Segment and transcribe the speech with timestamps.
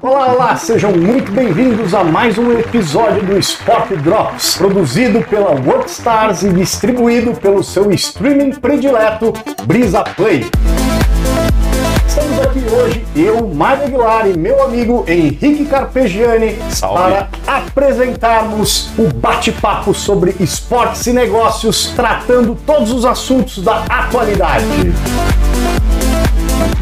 [0.00, 6.44] Olá, olá, sejam muito bem-vindos a mais um episódio do Sport Drops, produzido pela Workstars
[6.44, 9.32] e distribuído pelo seu streaming predileto,
[9.64, 10.46] Brisa Play.
[12.06, 17.02] Estamos aqui hoje, eu, Mário Aguilar e meu amigo Henrique Carpegiani, Salve.
[17.02, 24.64] para apresentarmos o bate-papo sobre esportes e negócios, tratando todos os assuntos da atualidade.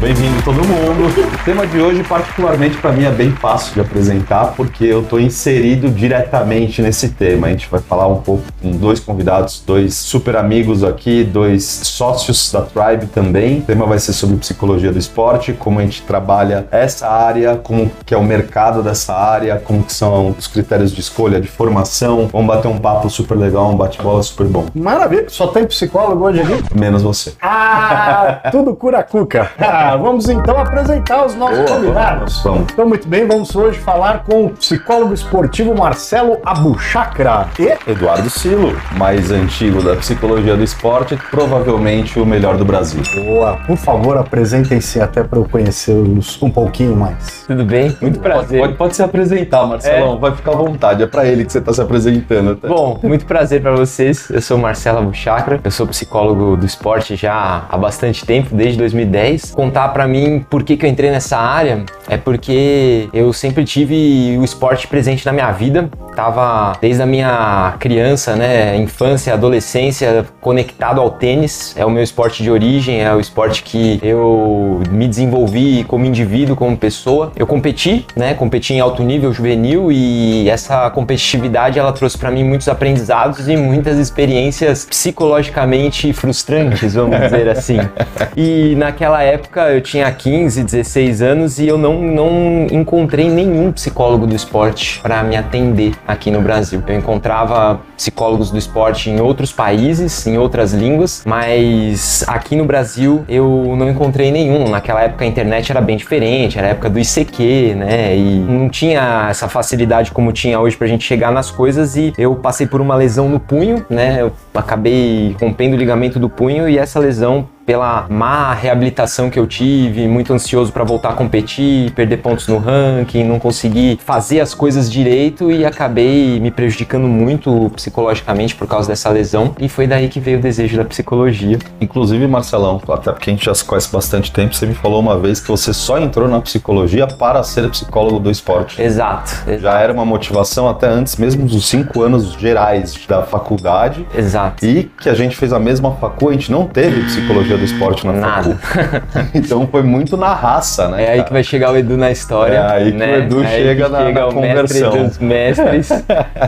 [0.03, 1.07] Bem-vindo todo mundo.
[1.07, 5.17] O tema de hoje, particularmente para mim, é bem fácil de apresentar porque eu estou
[5.17, 7.47] inserido diretamente nesse tema.
[7.47, 12.51] A gente vai falar um pouco com dois convidados, dois super amigos aqui, dois sócios
[12.51, 13.59] da Tribe também.
[13.59, 17.89] O tema vai ser sobre psicologia do esporte, como a gente trabalha essa área, como
[18.05, 22.27] que é o mercado dessa área, como que são os critérios de escolha, de formação.
[22.29, 24.65] Vamos bater um papo super legal, um bate-bola super bom.
[24.75, 26.77] Maravilha, só tem psicólogo hoje aqui?
[26.77, 27.31] Menos você.
[27.41, 29.49] Ah, tudo cura cuca.
[29.57, 32.41] Ah, vamos então apresentar os nossos Boa, convidados.
[32.43, 32.71] vamos.
[32.71, 38.75] Então, muito bem, vamos hoje falar com o psicólogo esportivo Marcelo Abuchacra e Eduardo Silo,
[38.97, 43.01] mais antigo da psicologia do esporte, provavelmente o melhor do Brasil.
[43.25, 47.43] Boa, por favor, apresentem-se até para eu conhecê-los um pouquinho mais.
[47.47, 47.95] Tudo bem?
[48.01, 48.59] Muito prazer.
[48.61, 51.73] Pode, pode se apresentar, Marcelão, vai ficar à vontade, é pra ele que você tá
[51.73, 52.55] se apresentando.
[52.55, 52.67] Tá?
[52.67, 54.29] Bom, muito prazer para vocês.
[54.29, 59.51] Eu sou Marcelo Buchacra, eu sou psicólogo do esporte já há bastante tempo, desde 2010.
[59.51, 64.37] Contar para mim por que, que eu entrei nessa área é porque eu sempre tive
[64.37, 65.89] o esporte presente na minha vida.
[66.15, 71.73] Tava desde a minha criança, né, infância, adolescência, conectado ao tênis.
[71.77, 76.55] É o meu esporte de origem, é o esporte que eu me desenvolvi como indivíduo,
[76.55, 77.31] como pessoa.
[77.35, 82.43] Eu competi, né, competi em alto nível juvenil e essa competitividade ela trouxe para mim
[82.43, 87.79] muitos aprendizados e muitas experiências psicologicamente frustrantes, vamos dizer assim.
[88.35, 94.25] E naquela época eu tinha 15, 16 anos e eu não, não encontrei nenhum psicólogo
[94.25, 96.81] do esporte para me atender aqui no Brasil.
[96.87, 103.23] Eu encontrava psicólogos do esporte em outros países, em outras línguas, mas aqui no Brasil
[103.27, 104.69] eu não encontrei nenhum.
[104.69, 108.15] Naquela época a internet era bem diferente, era a época do ICQ, né?
[108.15, 112.35] E não tinha essa facilidade como tinha hoje pra gente chegar nas coisas e eu
[112.35, 114.21] passei por uma lesão no punho, né?
[114.21, 119.47] Eu acabei rompendo o ligamento do punho e essa lesão pela má reabilitação que eu
[119.47, 124.53] tive, muito ansioso para voltar a competir, perder pontos no ranking, não conseguir fazer as
[124.53, 129.55] coisas direito e acabei me prejudicando muito psicologicamente por causa dessa lesão.
[129.59, 131.57] E foi daí que veio o desejo da psicologia.
[131.79, 135.17] Inclusive, Marcelão, até porque a gente já se conhece bastante tempo, você me falou uma
[135.17, 138.81] vez que você só entrou na psicologia para ser psicólogo do esporte.
[138.81, 139.31] Exato.
[139.47, 139.61] exato.
[139.61, 144.05] Já era uma motivação até antes mesmo dos cinco anos gerais da faculdade.
[144.15, 144.65] Exato.
[144.65, 148.05] E que a gente fez a mesma facu, a gente não teve psicologia do esporte
[148.05, 148.57] na Nada.
[149.33, 151.03] então foi muito na raça, né?
[151.03, 151.23] É aí cara?
[151.23, 152.55] que vai chegar o Edu na história.
[152.57, 153.05] É aí que né?
[153.05, 154.91] o Edu É aí chega que na- na o conversão.
[154.91, 155.89] mestre dos mestres.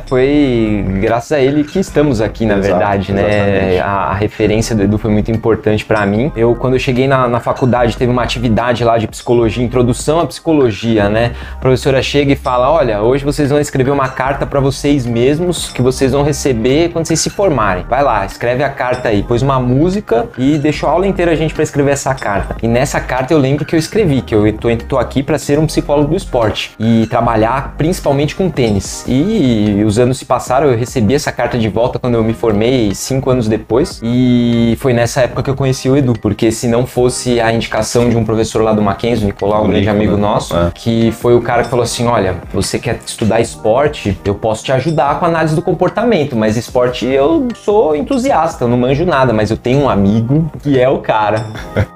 [0.07, 3.79] foi graças a ele que estamos aqui, na Exato, verdade, né?
[3.79, 6.31] A, a referência do Edu foi muito importante pra mim.
[6.35, 10.25] Eu, quando eu cheguei na, na faculdade, teve uma atividade lá de psicologia, introdução à
[10.25, 11.31] psicologia, né?
[11.53, 15.69] A professora chega e fala: Olha, hoje vocês vão escrever uma carta pra vocês mesmos
[15.71, 17.85] que vocês vão receber quando vocês se formarem.
[17.89, 19.23] Vai lá, escreve a carta aí.
[19.23, 22.55] Pôs uma música e deixou a aula inteira a gente pra escrever essa carta.
[22.61, 25.59] E nessa carta eu lembro que eu escrevi que eu tô, tô aqui pra ser
[25.59, 29.03] um psicólogo do esporte e trabalhar principalmente com tênis.
[29.07, 32.93] E os anos se passaram, eu recebi essa carta de volta quando eu me formei
[32.93, 33.99] cinco anos depois.
[34.03, 38.09] E foi nessa época que eu conheci o Edu, porque se não fosse a indicação
[38.09, 40.71] de um professor lá do Mackenzie, o Nicolau, um grande amigo nosso, É.
[40.73, 44.71] que foi o cara que falou assim: olha, você quer estudar esporte, eu posso te
[44.71, 49.33] ajudar com a análise do comportamento, mas esporte eu sou entusiasta, eu não manjo nada,
[49.33, 51.45] mas eu tenho um amigo que é o cara.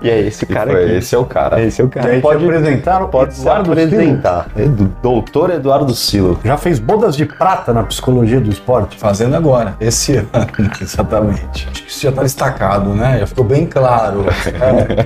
[0.01, 0.93] E é esse E cara foi, aqui.
[0.95, 1.61] Esse é o cara.
[1.61, 2.19] Esse é o cara.
[2.21, 4.47] Pode- apresentar Pode Eduardo apresentar.
[4.57, 6.09] Edu, doutor Eduardo Silo.
[6.09, 6.39] Silo.
[6.43, 8.97] Já fez bodas de prata na psicologia do esporte?
[8.97, 10.27] Fazendo agora, esse ano,
[10.81, 11.67] exatamente.
[11.71, 13.19] Acho que isso já está destacado, né?
[13.19, 14.25] Já ficou bem claro.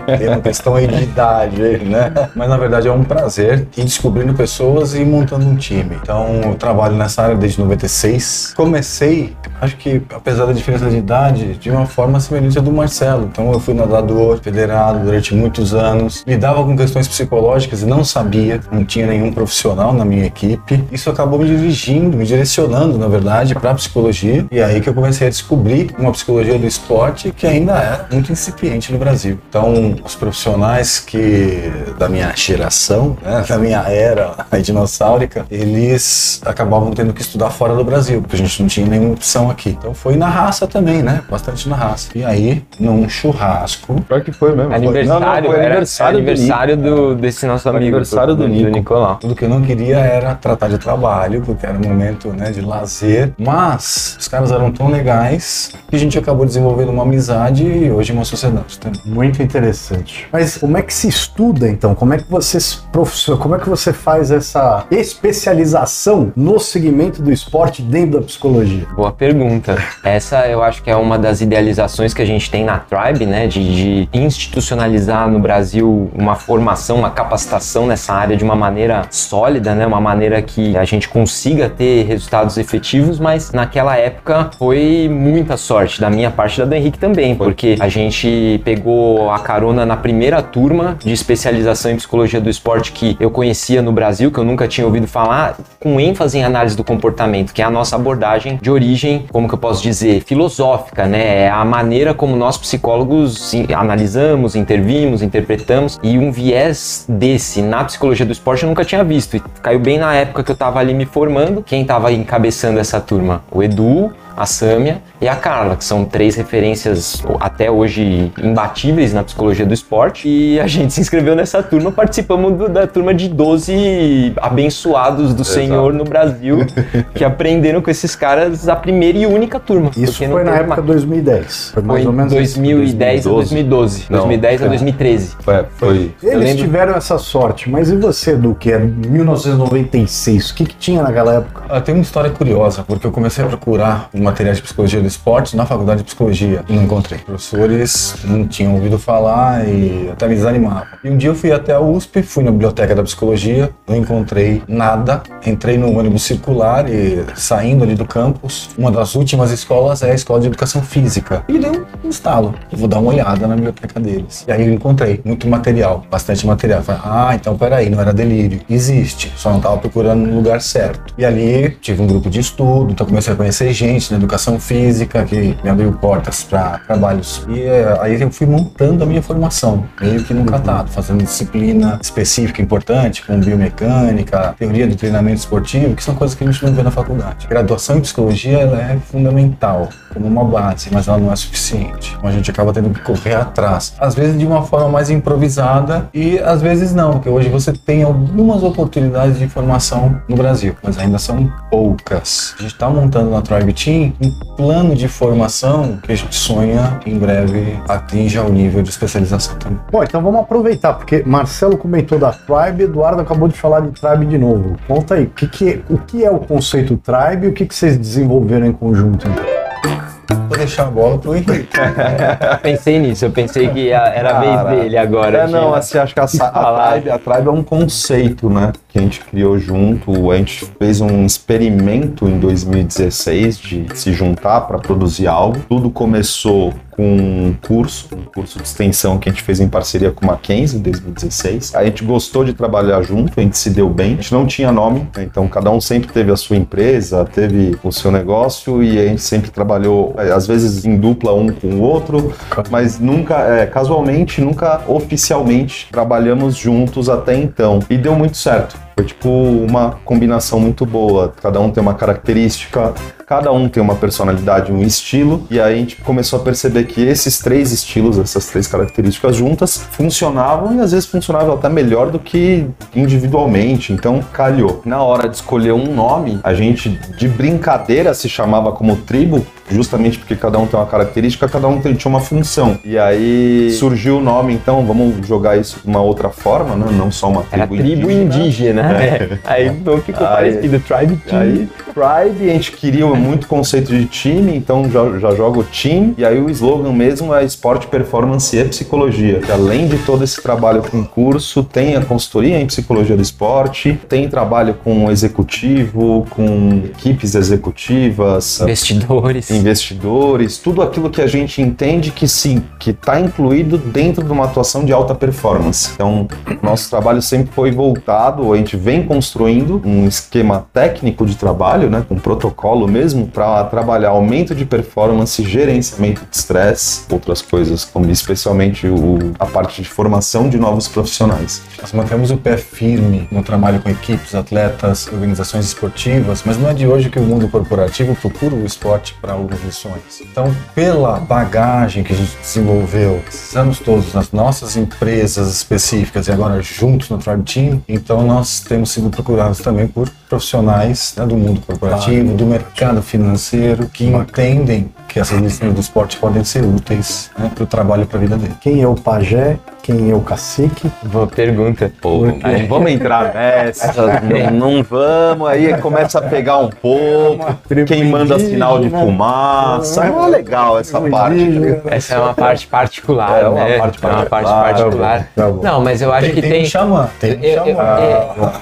[0.08, 2.30] É, tem uma questão aí de idade, né?
[2.36, 5.98] Mas na verdade é um prazer ir descobrindo pessoas e montando um time.
[6.02, 8.54] Então eu trabalho nessa área desde 96.
[8.56, 13.26] Comecei, acho que apesar da diferença de idade, de uma forma semelhante à do Marcelo.
[13.32, 18.60] Então eu fui nadador federado durante muitos anos, lidava com questões psicológicas e não sabia,
[18.72, 20.84] não tinha nenhum profissional na minha equipe.
[20.92, 24.46] Isso acabou me dirigindo, me direcionando, na verdade, para a psicologia.
[24.52, 28.32] E aí que eu comecei a descobrir uma psicologia do esporte que ainda é muito
[28.32, 29.40] incipiente no Brasil.
[29.50, 37.14] Então, os profissionais que da minha geração, né, da minha era dinossáurica, eles acabavam tendo
[37.14, 39.70] que estudar fora do Brasil, porque a gente não tinha nenhuma opção aqui.
[39.70, 41.22] Então foi na raça também, né?
[41.30, 42.10] Bastante na raça.
[42.16, 44.02] E aí, num churrasco churrasco.
[44.02, 44.74] Pior que foi mesmo.
[44.74, 47.84] Aniversário, Não, não, foi aniversário, era aniversário do, desse nosso amigo.
[47.86, 48.70] aniversário do Nico.
[48.70, 49.16] Nicolau.
[49.18, 52.62] Tudo que eu não queria era tratar de trabalho, porque era um momento né, de
[52.62, 53.32] lazer.
[53.38, 58.12] Mas os caras eram tão legais que a gente acabou desenvolvendo uma amizade e hoje
[58.12, 59.02] uma sociedade também.
[59.06, 60.28] Muito interessante.
[60.32, 61.96] Mas como é que se estuda então?
[61.96, 67.22] Como é que você se profissio- como é que você faz essa especialização no segmento
[67.22, 68.86] do esporte dentro da psicologia?
[68.96, 69.78] Boa pergunta.
[70.04, 73.48] Essa eu acho que é uma das idealizações que a gente tem na Tribe, né?
[73.54, 79.74] De, de institucionalizar no Brasil uma formação, uma capacitação nessa área de uma maneira sólida,
[79.74, 79.86] né?
[79.86, 86.02] Uma maneira que a gente consiga ter resultados efetivos, mas naquela época foi muita sorte
[86.02, 89.96] da minha parte e da do Henrique também, porque a gente pegou a carona na
[89.96, 94.44] primeira turma de especialização em psicologia do esporte que eu conhecia no Brasil, que eu
[94.44, 98.58] nunca tinha ouvido falar, com ênfase em análise do comportamento, que é a nossa abordagem
[98.62, 101.44] de origem, como que eu posso dizer, filosófica, né?
[101.44, 103.43] É a maneira como nós psicólogos
[103.76, 109.38] analisamos, intervimos, interpretamos, e um viés desse na psicologia do esporte eu nunca tinha visto.
[109.38, 111.64] E caiu bem na época que eu tava ali me formando.
[111.64, 113.44] Quem tava encabeçando essa turma?
[113.52, 119.24] O Edu, a Sâmia e a Carla, que são três referências até hoje imbatíveis na
[119.24, 120.28] psicologia do esporte.
[120.28, 125.44] E a gente se inscreveu nessa turma, participamos do- da turma de 12 abençoados do
[125.44, 126.60] Senhor no Brasil,
[127.14, 129.92] que aprenderam com esses caras a primeira e única turma.
[129.96, 131.72] Isso foi na época uma- 2010.
[131.74, 134.06] Foi mais Foi ou menos esse- 2010 a 2012.
[134.10, 134.70] Não, 2010 a cara.
[134.70, 135.36] 2013.
[135.40, 136.12] Foi, foi.
[136.24, 140.50] Eles tiveram essa sorte, mas e você, do que é 1996?
[140.50, 141.64] O que, que tinha naquela época?
[141.70, 145.56] Ah, tem uma história curiosa, porque eu comecei a procurar materiais de psicologia do esporte
[145.56, 147.20] na faculdade de psicologia não encontrei.
[147.20, 150.88] Professores não tinham ouvido falar e até me desanimavam.
[151.04, 154.64] E um dia eu fui até a USP, fui na biblioteca da psicologia, não encontrei
[154.68, 155.22] nada.
[155.46, 160.16] Entrei no ônibus circular e saindo ali do campus, uma das últimas escolas é a
[160.16, 161.44] escola de educação física.
[161.48, 162.56] E deu um estalo.
[162.72, 164.46] Vou dar uma olhada na biblioteca deles.
[164.48, 166.82] E aí eu encontrei muito material, bastante material.
[166.82, 168.62] Falei, ah, então peraí, não era delírio.
[168.70, 171.14] Existe, só não estava procurando no lugar certo.
[171.18, 175.24] E ali tive um grupo de estudo, então comecei a conhecer gente na educação física
[175.26, 177.46] que me abriu portas para trabalhos.
[177.50, 182.00] E eh, aí eu fui montando a minha formação, meio que no catado, fazendo disciplina
[182.02, 186.74] específica importante, como biomecânica, teoria do treinamento esportivo, que são coisas que a gente não
[186.74, 187.48] vê na faculdade.
[187.48, 192.14] Graduação em psicologia ela é fundamental como uma base, mas ela não é suficiente.
[192.18, 193.94] Então a gente acaba tendo que correr atrás.
[194.00, 198.04] Às vezes de uma forma mais improvisada e às vezes não, porque hoje você tem
[198.04, 202.54] algumas oportunidades de formação no Brasil, mas ainda são poucas.
[202.60, 207.00] A gente está montando na Tribe Team um plano de formação que a gente sonha
[207.06, 209.80] em breve atinja o nível de especialização também.
[209.92, 214.26] Bom, então vamos aproveitar, porque Marcelo comentou da Tribe, Eduardo acabou de falar de Tribe
[214.26, 214.76] de novo.
[214.88, 217.76] Conta aí, o que, que, o que é o conceito Tribe e o que, que
[217.76, 219.28] vocês desenvolveram em conjunto?
[219.28, 220.13] Então?
[220.34, 221.68] Vou deixar a bola pro Henrique.
[221.78, 225.40] Eu pensei nisso, eu pensei que era a vez dele agora.
[225.40, 228.72] É, não, assim, acho que a, a, tribe, a tribe é um conceito, né?
[228.90, 230.32] Que a gente criou junto.
[230.32, 235.60] A gente fez um experimento em 2016 de se juntar para produzir algo.
[235.68, 240.12] Tudo começou com um curso, um curso de extensão que a gente fez em parceria
[240.12, 241.76] com a Mackenzie em 2016.
[241.76, 244.14] A gente gostou de trabalhar junto, a gente se deu bem.
[244.14, 245.24] A gente não tinha nome, né?
[245.24, 249.22] então cada um sempre teve a sua empresa, teve o seu negócio e a gente
[249.22, 252.34] sempre trabalhou, às vezes em dupla um com o outro,
[252.70, 257.80] mas nunca, é, casualmente, nunca oficialmente trabalhamos juntos até então.
[257.90, 258.78] E deu muito certo.
[258.96, 261.34] Foi tipo uma combinação muito boa.
[261.42, 262.94] Cada um tem uma característica,
[263.26, 265.48] cada um tem uma personalidade, um estilo.
[265.50, 269.78] E aí a gente começou a perceber que esses três estilos, essas três características juntas,
[269.78, 273.92] funcionavam e às vezes funcionavam até melhor do que individualmente.
[273.92, 274.84] Então calhou.
[274.86, 280.18] Na hora de escolher um nome, a gente de brincadeira se chamava como tribo, justamente
[280.20, 282.78] porque cada um tem uma característica, cada um tem- tinha uma função.
[282.84, 286.86] E aí surgiu o nome, então vamos jogar isso de uma outra forma, né?
[286.92, 288.84] não só uma Era tribo, tribo indígena.
[288.84, 289.40] né?
[289.46, 291.42] Aí então ficou Aí- parecido, Tribe Team.
[291.42, 296.14] Aí, Tribe, a gente queria muito conceito de time, então já, já joga o time.
[296.18, 299.40] E aí o slogan mesmo é esporte, performance e psicologia.
[299.40, 304.00] Que além de todo esse trabalho com curso, tem a consultoria em psicologia do esporte,
[304.10, 309.50] tem trabalho com executivo, com equipes executivas, Investidores.
[309.54, 314.46] Investidores, tudo aquilo que a gente entende que sim, que está incluído dentro de uma
[314.46, 315.92] atuação de alta performance.
[315.94, 316.28] Então,
[316.62, 322.04] nosso trabalho sempre foi voltado, a gente vem construindo um esquema técnico de trabalho, né,
[322.08, 328.88] com protocolo mesmo, para trabalhar aumento de performance, gerenciamento de estresse, outras coisas, como especialmente
[328.88, 331.62] o- a parte de formação de novos profissionais.
[331.82, 336.74] Nós mantemos o pé firme no trabalho com equipes, atletas, organizações esportivas, mas não é
[336.74, 340.22] de hoje que o mundo corporativo procura o esporte para lições.
[340.22, 343.24] Então, pela bagagem que a gente desenvolveu
[343.56, 348.92] anos todos nas nossas empresas específicas e agora juntos no Tribe Team, então nós temos
[348.92, 355.20] sido procurados também por profissionais né, do mundo corporativo, do mercado financeiro, que entendem que
[355.20, 358.36] essas lições do esporte podem ser úteis né, para o trabalho e para a vida
[358.36, 358.54] dele.
[358.60, 359.58] Quem é o pajé?
[359.84, 360.90] Quem é o cacique?
[361.04, 361.92] Boa pergunta.
[362.02, 363.92] Pô, aí vamos entrar nessa,
[364.24, 367.46] não, não vamos, aí começa a pegar um pouco,
[367.86, 371.46] quem manda sinal de fumaça, é uma legal essa parte.
[371.92, 373.78] Essa é uma parte particular, É uma né?
[373.78, 374.64] parte é uma parte particular.
[374.74, 375.28] particular.
[375.36, 375.62] Tá bom.
[375.62, 376.62] Não, mas eu acho que tem tem.
[376.64, 378.00] um xamã, tem um Eu- eu- xamã.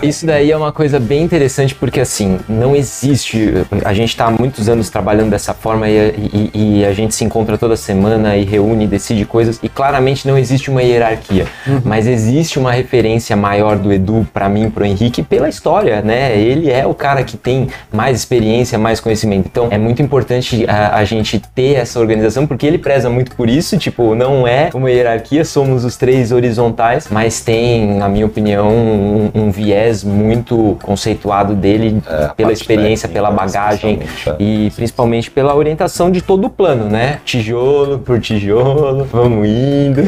[0.02, 3.54] é, isso daí é uma coisa bem interessante porque assim não existe
[3.86, 6.14] a gente está há muitos anos trabalhando dessa forma e,
[6.54, 10.38] e- e a gente se encontra toda semana e reúne decide coisas e claramente não
[10.38, 11.46] existe uma hierarquia.
[11.86, 16.38] Mas existe uma referência maior do Edu para mim pro Henrique pela história né?
[16.38, 19.48] Ele é o cara que tem mais experiência mais conhecimento.
[19.52, 23.50] Então é muito importante a, a gente ter essa organização porque ele preza muito por
[23.50, 28.70] isso tipo não é uma hierarquia somos os três horizontais mas tem na minha opinião
[28.70, 34.36] um, um viés muito conceituado dele É, pela parte experiência técnica, pela bagagem especialmente, é.
[34.40, 40.02] e principalmente pela orientação de todo o plano né tijolo por tijolo vamos indo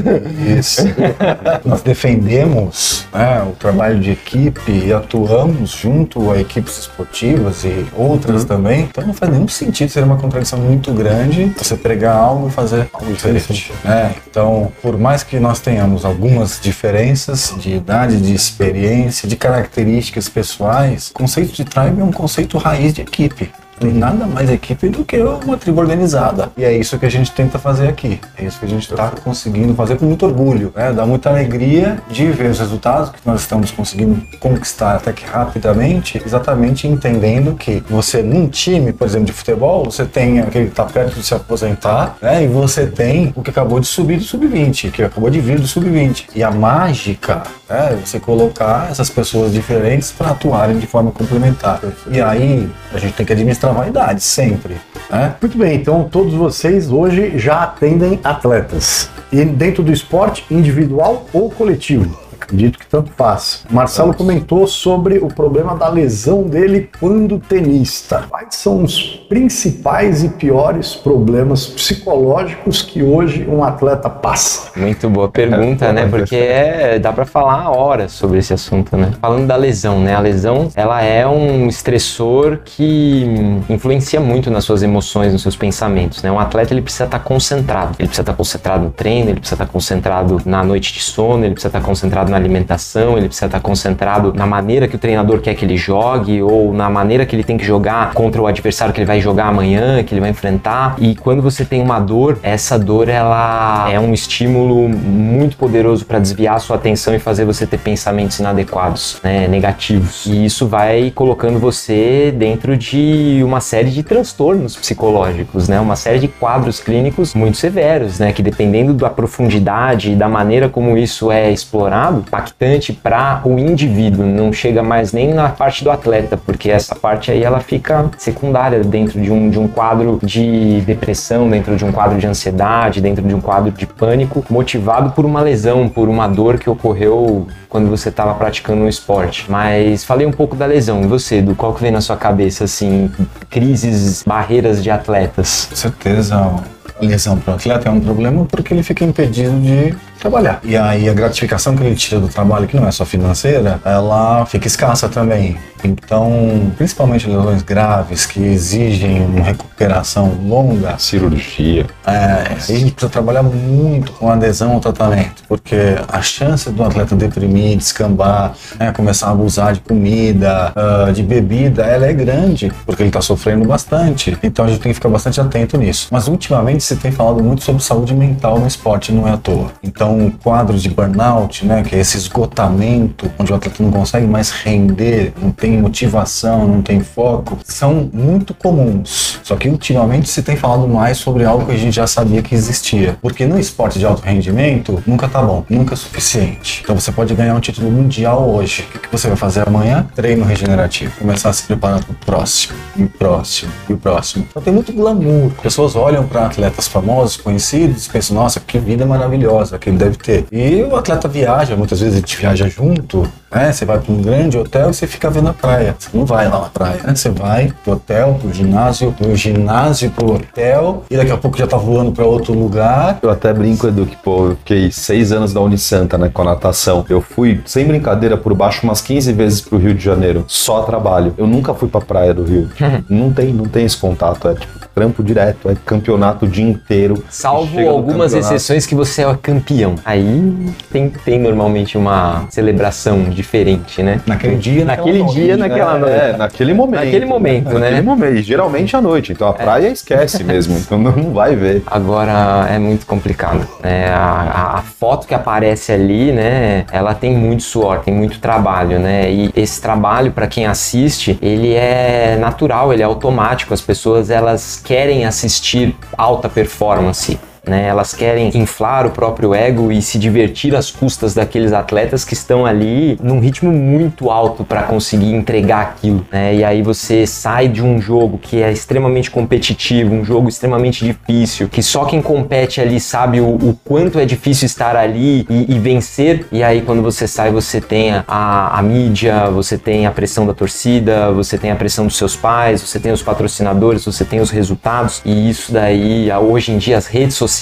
[0.57, 0.81] Isso.
[1.65, 8.45] Nós defendemos né, o trabalho de equipe e atuamos junto a equipes esportivas e outras
[8.45, 8.81] também.
[8.81, 12.87] Então não faz nenhum sentido ser uma contradição muito grande você pregar algo e fazer
[12.93, 13.71] algo diferente.
[13.83, 14.15] né?
[14.29, 21.11] Então, por mais que nós tenhamos algumas diferenças de idade, de experiência, de características pessoais,
[21.23, 23.49] conceito de tribe é um conceito raiz de equipe.
[23.81, 26.51] Nada mais equipe do que uma tribo organizada.
[26.57, 28.19] E é isso que a gente tenta fazer aqui.
[28.37, 30.71] É isso que a gente está conseguindo fazer com muito orgulho.
[30.75, 30.93] Né?
[30.93, 36.21] Dá muita alegria de ver os resultados que nós estamos conseguindo conquistar até que rapidamente,
[36.25, 40.85] exatamente entendendo que você, num time, por exemplo, de futebol, você tem aquele que está
[40.85, 42.43] perto de se aposentar, né?
[42.43, 45.67] e você tem o que acabou de subir do sub-20, que acabou de vir do
[45.67, 46.25] sub-20.
[46.35, 51.81] E a mágica é você colocar essas pessoas diferentes para atuarem de forma complementar.
[52.09, 54.77] E aí a gente tem que administrar vaidade sempre.
[55.09, 55.35] Né?
[55.41, 59.09] Muito bem, então todos vocês hoje já atendem atletas.
[59.31, 62.22] E dentro do esporte, individual ou coletivo?
[62.43, 63.63] Acredito que tanto faz.
[63.71, 68.25] Marcelo comentou sobre o problema da lesão dele quando tenista.
[68.29, 74.71] Quais são os principais e piores problemas psicológicos que hoje um atleta passa?
[74.77, 76.05] Muito boa pergunta, né?
[76.05, 79.11] Porque é, dá pra falar horas sobre esse assunto, né?
[79.21, 80.13] Falando da lesão, né?
[80.13, 83.25] A lesão, ela é um estressor que
[83.69, 86.31] influencia muito nas suas emoções, nos seus pensamentos, né?
[86.31, 87.95] Um atleta, ele precisa estar concentrado.
[87.97, 91.53] Ele precisa estar concentrado no treino, ele precisa estar concentrado na noite de sono, ele
[91.53, 95.53] precisa estar concentrado na alimentação, ele precisa estar concentrado na maneira que o treinador quer
[95.53, 98.99] que ele jogue ou na maneira que ele tem que jogar contra o adversário que
[98.99, 100.95] ele vai jogar amanhã, que ele vai enfrentar.
[100.97, 106.19] E quando você tem uma dor, essa dor ela é um estímulo muito poderoso para
[106.19, 110.25] desviar a sua atenção e fazer você ter pensamentos inadequados, né, negativos.
[110.25, 116.19] E isso vai colocando você dentro de uma série de transtornos psicológicos, né, uma série
[116.19, 121.31] de quadros clínicos muito severos, né, que dependendo da profundidade e da maneira como isso
[121.31, 126.71] é explorado, impactante para o indivíduo, não chega mais nem na parte do atleta, porque
[126.71, 131.75] essa parte aí ela fica secundária dentro de um, de um quadro de depressão, dentro
[131.75, 135.87] de um quadro de ansiedade, dentro de um quadro de pânico, motivado por uma lesão,
[135.87, 139.45] por uma dor que ocorreu quando você estava praticando um esporte.
[139.49, 141.01] Mas falei um pouco da lesão.
[141.01, 143.11] E você, do qual que vem na sua cabeça, assim,
[143.49, 145.67] crises, barreiras de atletas?
[145.69, 146.63] Com certeza,
[147.01, 150.61] lesão para o atleta é um problema porque ele fica impedido de trabalhar.
[150.63, 154.45] E aí a gratificação que ele tira do trabalho, que não é só financeira, ela
[154.45, 155.57] fica escassa também.
[155.83, 161.85] Então, principalmente lesões graves que exigem uma recuperação longa, Cirurgia.
[162.07, 167.15] é, a gente precisa trabalhar muito com adesão ao tratamento, porque a chance do atleta
[167.15, 173.03] deprimir, descambar, né, começar a abusar de comida, ah, de bebida, ela é grande, porque
[173.03, 174.37] ele está sofrendo bastante.
[174.41, 176.07] Então a gente tem que ficar bastante atento nisso.
[176.11, 179.71] Mas ultimamente se tem falado muito sobre saúde mental no esporte, não é à toa.
[179.83, 180.12] Então,
[180.43, 185.33] quadros de burnout, né, que é esse esgotamento, onde o atleta não consegue mais render,
[185.41, 189.32] não tem motivação, não tem foco, são muito comuns.
[189.43, 192.55] Só que ultimamente se tem falado mais sobre algo que a gente já sabia que
[192.55, 193.17] existia.
[193.21, 196.81] Porque no esporte de alto rendimento, nunca tá bom, nunca é suficiente.
[196.83, 198.87] Então você pode ganhar um título mundial hoje.
[198.95, 200.07] O que você vai fazer amanhã?
[200.15, 201.11] Treino regenerativo.
[201.19, 204.45] Começar a se preparar para o próximo, e o próximo, e o próximo.
[204.49, 205.51] Então tem muito glamour.
[205.61, 210.45] Pessoas olham para atletas famosos, conhecidos, pensam, nossa, que vida maravilhosa, que deve ter.
[210.51, 213.71] E o atleta viaja, muitas vezes a gente viaja junto, né?
[213.71, 215.95] Você vai para um grande hotel e você fica vendo a praia.
[215.97, 217.15] Você não vai lá na praia, né?
[217.15, 221.67] Você vai pro hotel, pro ginásio, do ginásio pro hotel, e daqui a pouco já
[221.67, 223.19] tá voando para outro lugar.
[223.21, 226.45] Eu até brinco, Edu, que pô, eu fiquei seis anos da Unisanta, né, com a
[226.45, 227.05] natação.
[227.09, 230.83] Eu fui, sem brincadeira, por baixo umas 15 vezes pro Rio de Janeiro, só a
[230.83, 231.33] trabalho.
[231.37, 232.69] Eu nunca fui pra praia do Rio.
[233.09, 237.23] não tem, não tem esse contato, é tipo trampo direto, é campeonato o dia inteiro.
[237.29, 239.95] Salvo algumas exceções que você é campeão.
[240.05, 244.21] Aí tem, tem normalmente uma celebração diferente, né?
[244.25, 245.33] Naquele dia, naquela Naquele noite.
[245.35, 246.15] dia, naquela é, noite.
[246.15, 246.99] É, naquele momento.
[247.05, 247.79] Naquele momento, né?
[247.79, 248.35] Naquele momento.
[248.35, 249.31] E geralmente à noite.
[249.31, 250.77] Então a praia esquece mesmo.
[250.77, 251.83] Então não vai ver.
[251.87, 253.67] Agora é muito complicado.
[253.81, 254.09] né?
[254.09, 256.85] A, a- a foto que aparece ali, né?
[256.91, 259.31] Ela tem muito suor, tem muito trabalho, né?
[259.31, 263.73] E esse trabalho, para quem assiste, ele é natural, ele é automático.
[263.73, 267.39] As pessoas elas querem assistir alta performance.
[267.65, 272.33] Né, elas querem inflar o próprio ego e se divertir às custas daqueles atletas que
[272.33, 276.25] estão ali num ritmo muito alto para conseguir entregar aquilo.
[276.29, 276.55] Né?
[276.55, 281.69] E aí você sai de um jogo que é extremamente competitivo, um jogo extremamente difícil,
[281.69, 285.79] que só quem compete ali sabe o, o quanto é difícil estar ali e, e
[285.79, 286.45] vencer.
[286.51, 290.53] E aí quando você sai, você tem a, a mídia, você tem a pressão da
[290.53, 294.49] torcida, você tem a pressão dos seus pais, você tem os patrocinadores, você tem os
[294.49, 295.21] resultados.
[295.23, 297.52] E isso daí, hoje em dia, as redes sociais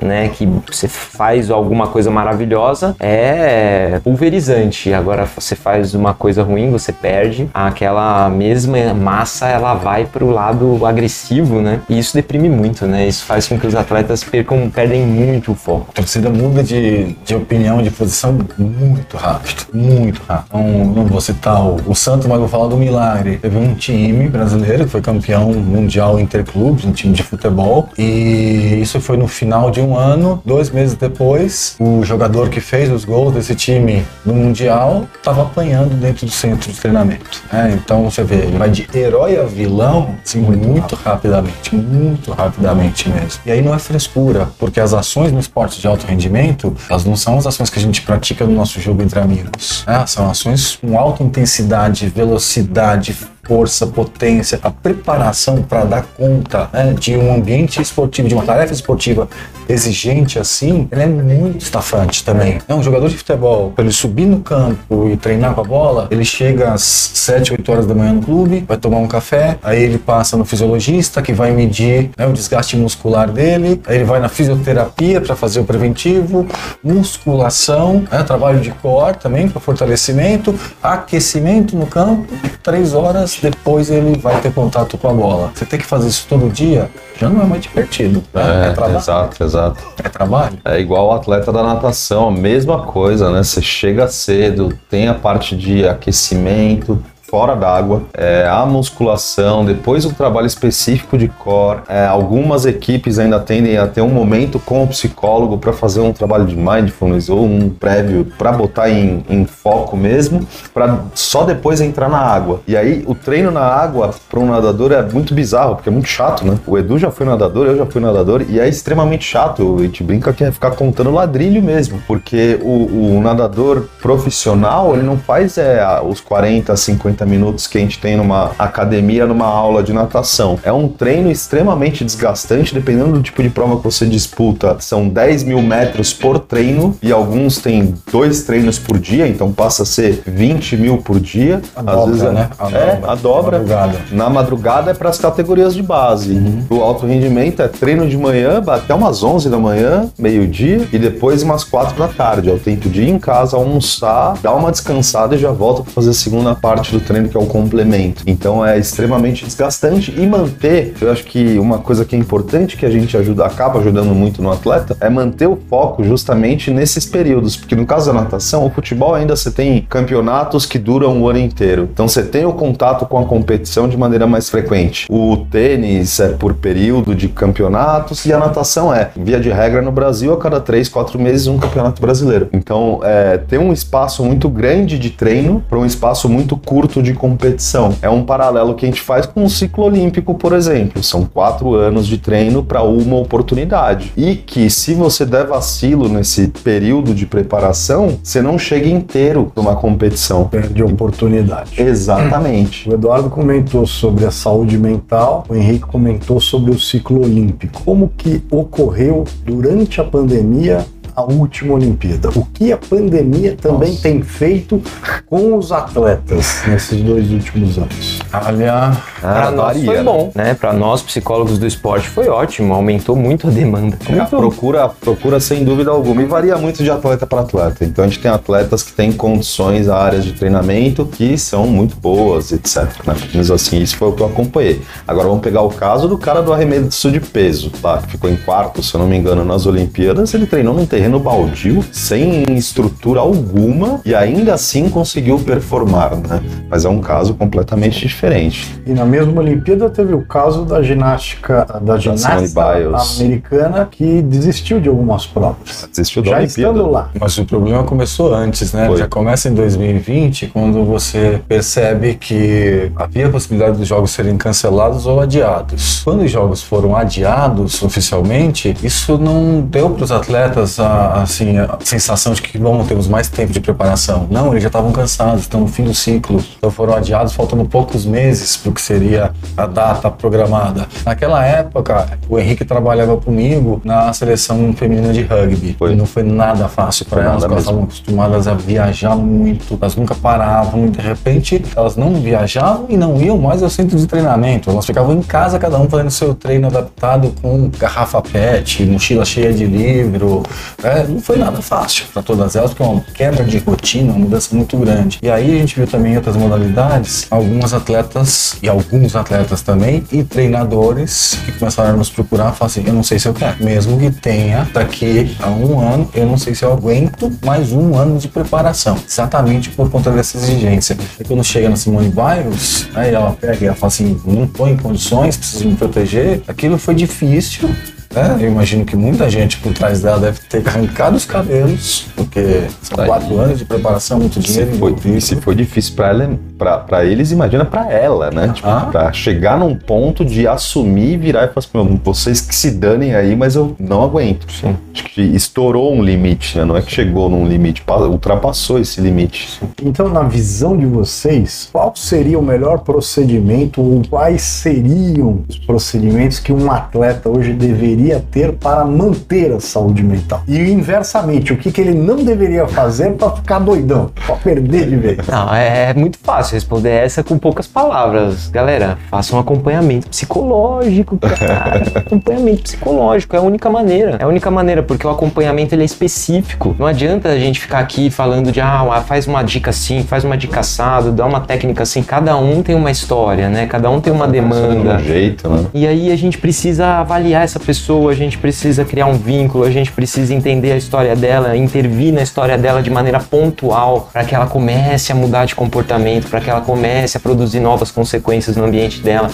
[0.00, 4.92] né, que você faz alguma coisa maravilhosa, é pulverizante.
[4.92, 10.84] Agora você faz uma coisa ruim, você perde, aquela mesma massa ela vai pro lado
[10.84, 11.80] agressivo, né?
[11.88, 13.06] E isso deprime muito, né?
[13.06, 15.86] Isso faz com que os atletas percam, perdem muito o foco.
[15.90, 20.50] A torcida muda de, de opinião, de posição muito rápido, muito rápido.
[20.52, 23.38] Não, não vou citar o, o Santos, mas vou falar do milagre.
[23.38, 29.00] Teve um time brasileiro que foi campeão mundial interclubes, um time de futebol, e isso
[29.04, 30.42] foi no final de um ano.
[30.44, 35.94] Dois meses depois, o jogador que fez os gols desse time no mundial estava apanhando
[35.94, 37.42] dentro do centro de treinamento.
[37.52, 37.78] né?
[37.78, 43.40] então você vê, ele vai de herói a vilão, assim, muito, rapidamente, muito rapidamente mesmo.
[43.44, 47.16] E aí não é frescura, porque as ações no esporte de alto rendimento, elas não
[47.16, 49.84] são as ações que a gente pratica no nosso jogo entre amigos.
[49.86, 50.04] né?
[50.06, 57.16] São ações com alta intensidade, velocidade, força, potência, a preparação para dar conta né, de
[57.16, 59.28] um ambiente esportivo, de uma tarefa esportiva
[59.68, 62.58] exigente assim, ele é muito estafante também.
[62.68, 66.08] É um jogador de futebol, para ele subir no campo e treinar com a bola,
[66.10, 69.82] ele chega às 7, 8 horas da manhã no clube, vai tomar um café, aí
[69.82, 74.20] ele passa no fisiologista que vai medir né, o desgaste muscular dele, aí ele vai
[74.20, 76.46] na fisioterapia para fazer o preventivo,
[76.82, 82.26] musculação, né, trabalho de core também para fortalecimento, aquecimento no campo,
[82.62, 85.50] três horas depois ele vai ter contato com a bola.
[85.54, 88.22] Você tem que fazer isso todo dia, já não é mais divertido.
[88.32, 88.68] né?
[88.68, 88.96] É, trabalho.
[88.96, 89.84] exato, exato.
[90.02, 90.58] É trabalho.
[90.64, 93.42] É igual o atleta da natação, a mesma coisa, né?
[93.42, 97.02] Você chega cedo, tem a parte de aquecimento,
[97.34, 101.80] fora d'água, é, a musculação, depois o trabalho específico de core.
[101.88, 106.12] É, algumas equipes ainda tendem a ter um momento com o psicólogo para fazer um
[106.12, 111.80] trabalho de mindfulness ou um prévio para botar em, em foco mesmo, para só depois
[111.80, 112.60] entrar na água.
[112.68, 116.06] E aí o treino na água para um nadador é muito bizarro, porque é muito
[116.06, 116.56] chato, né?
[116.68, 119.78] O Edu já foi nadador, eu já fui nadador e é extremamente chato.
[119.80, 125.02] A gente brinca que é ficar contando ladrilho mesmo, porque o, o nadador profissional ele
[125.02, 129.82] não faz é, os 40, 50 minutos que a gente tem numa academia, numa aula
[129.82, 130.58] de natação.
[130.62, 134.76] É um treino extremamente desgastante, dependendo do tipo de prova que você disputa.
[134.80, 139.82] São 10 mil metros por treino e alguns têm dois treinos por dia, então passa
[139.82, 141.60] a ser 20 mil por dia.
[141.74, 142.50] A dobra, né?
[142.58, 143.10] A é, dobra.
[143.10, 143.58] a dobra.
[143.58, 143.98] Madrugada.
[144.12, 146.38] Na madrugada é para as categorias de base.
[146.70, 151.42] O alto rendimento é treino de manhã até umas 11 da manhã, meio-dia, e depois
[151.42, 152.50] umas 4 da tarde.
[152.50, 155.92] É o tempo de ir em casa, almoçar, dar uma descansada e já volta para
[155.92, 158.22] fazer a segunda parte do treino, que é o complemento.
[158.26, 162.86] Então é extremamente desgastante e manter, eu acho que uma coisa que é importante que
[162.86, 167.56] a gente ajuda, acaba ajudando muito no atleta, é manter o foco justamente nesses períodos,
[167.56, 171.38] porque no caso da natação, o futebol ainda você tem campeonatos que duram o ano
[171.38, 171.88] inteiro.
[171.92, 175.06] Então você tem o contato com a competição de maneira mais frequente.
[175.10, 179.92] O tênis é por período de campeonatos e a natação é, via de regra no
[179.92, 182.48] Brasil, a cada três, quatro meses um campeonato brasileiro.
[182.52, 187.14] Então é, tem um espaço muito grande de treino para um espaço muito curto de
[187.14, 187.94] competição.
[188.02, 191.02] É um paralelo que a gente faz com o ciclo olímpico, por exemplo.
[191.02, 194.12] São quatro anos de treino para uma oportunidade.
[194.16, 199.60] E que se você der vacilo nesse período de preparação, você não chega inteiro para
[199.60, 200.44] uma competição.
[200.48, 201.80] Perde oportunidade.
[201.80, 202.88] Exatamente.
[202.88, 207.82] O Eduardo comentou sobre a saúde mental, o Henrique comentou sobre o ciclo olímpico.
[207.84, 212.30] Como que ocorreu durante a pandemia a última Olimpíada.
[212.34, 214.02] O que a pandemia também Nossa.
[214.02, 214.82] tem feito
[215.26, 218.18] com os atletas nesses dois últimos anos?
[218.32, 220.54] Olha, Para Ah, nós varia, foi bom, né?
[220.54, 223.96] Para nós psicólogos do esporte foi ótimo, aumentou muito a demanda.
[224.20, 227.84] A procura, procura sem dúvida alguma e varia muito de atleta para atleta.
[227.84, 232.52] Então a gente tem atletas que têm condições, áreas de treinamento que são muito boas,
[232.52, 232.84] etc.
[233.06, 233.14] Né?
[233.34, 234.82] Mas assim, isso foi o que eu acompanhei.
[235.06, 237.98] Agora vamos pegar o caso do cara do arremesso de peso, tá?
[237.98, 240.34] Que ficou em quarto, se eu não me engano, nas Olimpíadas.
[240.34, 246.42] Ele treinou num terreno baldio, sem estrutura alguma e ainda assim conseguiu performar, né?
[246.68, 248.74] Mas é um caso completamente diferente.
[248.86, 253.20] E na mesma Olimpíada teve o caso da ginástica da ginástica Simone Biles.
[253.20, 255.88] americana que desistiu de algumas provas.
[255.90, 256.72] Desistiu da Já Olimpíada.
[256.72, 257.10] estando lá.
[257.18, 258.86] Mas o problema começou antes, né?
[258.86, 258.96] Foi.
[258.96, 265.06] Já começa em 2020, quando você percebe que havia a possibilidade dos jogos serem cancelados
[265.06, 266.02] ou adiados.
[266.04, 271.78] Quando os jogos foram adiados oficialmente, isso não deu para os atletas a, assim, a
[271.82, 274.26] sensação de que bom, temos mais tempo de preparação.
[274.30, 276.42] Não, eles já estavam cansados, estão no fim do ciclo.
[276.56, 280.86] Então foram adiados faltando poucos meses para o que seria a data programada.
[281.04, 285.76] Naquela época, o Henrique trabalhava comigo na seleção feminina de rugby.
[285.78, 285.92] Foi.
[285.92, 290.14] E não foi nada fácil para elas, elas estavam acostumadas a viajar muito, elas nunca
[290.14, 294.70] paravam, e de repente elas não viajavam e não iam mais ao centro de treinamento,
[294.70, 299.52] elas ficavam em casa, cada um fazendo seu treino adaptado com garrafa PET, mochila cheia
[299.52, 300.42] de livro,
[300.84, 301.06] né?
[301.08, 304.54] não foi nada fácil para todas elas, porque é uma quebra de rotina, uma mudança
[304.54, 305.18] muito grande.
[305.22, 310.22] E aí a gente viu também outras modalidades, algumas atletas e alguns atletas também, e
[310.22, 313.98] treinadores que começaram a nos procurar e assim, eu não sei se eu quero, mesmo
[313.98, 318.18] que tenha daqui a um ano, eu não sei se eu aguento mais um ano
[318.18, 320.96] de preparação, exatamente por conta dessa exigência.
[321.18, 324.68] E quando chega na Simone Biles, aí ela pega e ela fala assim, não estou
[324.68, 327.68] em condições, preciso me proteger, aquilo foi difícil,
[328.14, 328.36] né?
[328.40, 333.04] Eu imagino que muita gente por trás dela deve ter arrancado os cabelos, porque são
[333.04, 335.20] quatro anos de preparação, muito Se dinheiro foi, envolvido.
[335.20, 338.52] se foi difícil pra ela, pra, pra eles, imagina pra ela, né?
[338.54, 338.88] Tipo, Ah.
[338.90, 342.70] pra chegar num ponto de assumir e virar e falar assim, "Meu, vocês que se
[342.70, 344.46] danem aí, mas eu não aguento.
[344.92, 346.64] Acho que estourou um limite, né?
[346.64, 349.60] Não é que chegou num limite, pa- ultrapassou esse limite.
[349.82, 356.38] Então, na visão de vocês, qual seria o melhor procedimento ou quais seriam os procedimentos
[356.38, 360.42] que um atleta hoje deveria ter para manter a saúde mental?
[360.46, 364.96] E inversamente, o que, que ele não deveria fazer para ficar doidão, para perder de
[364.96, 365.26] vez?
[365.26, 368.48] Não, é muito fácil responder essa com poucas palavras.
[368.48, 371.82] Galera, faça um acompanhamento psicológico, cara.
[371.96, 374.16] acompanhamento psicológico é a única maneira.
[374.20, 376.74] É a única maneira, porque o acompanhamento ele é específico.
[376.78, 380.36] Não adianta a gente ficar aqui falando de, ah, faz uma dica assim, faz uma
[380.36, 382.02] dica assado, dá uma técnica assim.
[382.02, 383.66] Cada um tem uma história, né?
[383.66, 384.96] Cada um tem uma demanda.
[384.96, 385.66] De um jeito, né?
[385.72, 389.70] E aí a gente precisa avaliar essa pessoa, a gente precisa criar um vínculo, a
[389.70, 394.34] gente precisa entender a história dela, intervir na história dela de maneira pontual, para que
[394.34, 398.64] ela comece a mudar de comportamento, para que ela comece a produzir novas consequências no
[398.64, 399.30] ambiente dela.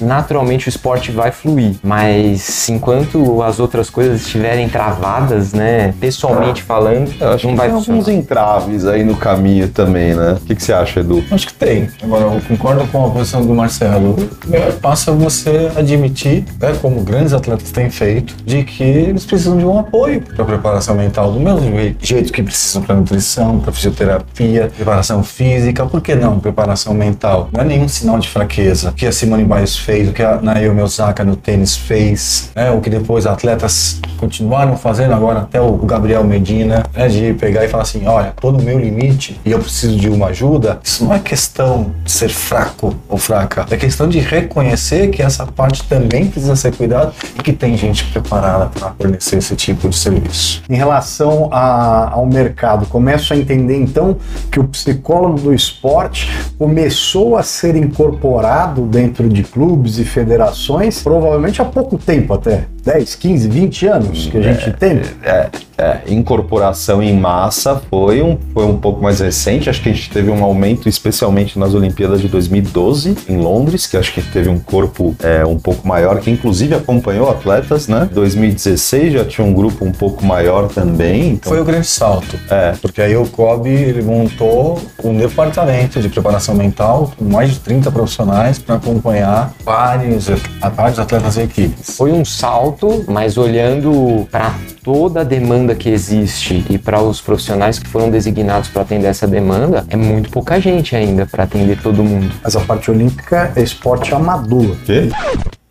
[0.00, 7.12] Naturalmente o esporte vai fluir, mas enquanto as outras coisas estiverem travadas, né, pessoalmente falando,
[7.20, 7.98] Eu acho não que vai tem funcionar.
[8.00, 10.32] alguns entraves aí no caminho também, né?
[10.40, 11.24] O que, que você acha, Edu?
[11.30, 11.88] Acho que tem.
[12.02, 14.10] Agora, eu concordo com a posição do Marcelo.
[14.10, 19.24] O primeiro passo é você admitir, né, como grandes atletas têm feito, de que eles
[19.24, 23.58] precisam de um apoio para preparação mental, do mesmo jei- jeito que precisam para nutrição,
[23.60, 27.48] para fisioterapia, preparação física, por que não preparação mental?
[27.52, 28.90] Não é nenhum sinal de fraqueza.
[28.90, 32.70] O que a Simone Biles fez, o que a Naomi Osaka no tênis fez, né,
[32.70, 37.68] o que depois atletas continuaram fazendo agora até o Gabriel Medina, né, de pegar e
[37.68, 40.78] falar assim, olha, tô no meu limite e eu preciso de uma ajuda.
[40.82, 45.46] Isso não é questão de ser fraco ou fraca, é questão de reconhecer que essa
[45.46, 49.96] parte também precisa ser cuidada e que tem gente preparada para fornecer esse tipo de
[49.96, 50.62] serviço.
[50.68, 54.16] Em relação a- ao mercado, começo a entender então
[54.50, 61.60] que o psicólogo do esporte começou a ser incorporado dentro de clubes e federações, provavelmente
[61.62, 65.02] há pouco tempo até 10, 15, 20 anos que a gente tem.
[65.22, 69.70] É, é, incorporação em massa foi um, foi um pouco mais recente.
[69.70, 73.96] Acho que a gente teve um aumento, especialmente nas Olimpíadas de 2012 em Londres, que
[73.96, 78.08] acho que teve um corpo é, um pouco maior, que inclusive acompanhou atletas, né?
[78.12, 81.30] 2016 já tinha um grupo um pouco maior também.
[81.30, 82.36] Então, Foi o grande salto.
[82.50, 82.72] É.
[82.80, 87.92] Porque aí o COB ele montou um departamento de preparação mental com mais de 30
[87.92, 90.28] profissionais para acompanhar vários,
[90.74, 91.94] vários atletas e equipes.
[91.96, 92.77] Foi um salto,
[93.08, 98.68] mas olhando para toda a demanda que existe e para os profissionais que foram designados
[98.68, 102.32] para atender essa demanda, é muito pouca gente ainda para atender todo mundo.
[102.42, 104.76] Mas a parte olímpica é esporte amador.
[104.84, 105.08] quê?